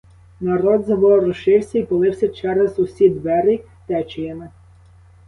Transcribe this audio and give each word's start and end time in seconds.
Народ 0.39 0.85
заворушився 0.87 1.79
й 1.79 1.83
полився 1.83 2.27
через 2.27 2.79
усі 2.79 3.09
двері 3.09 3.63
течіями. 3.87 4.49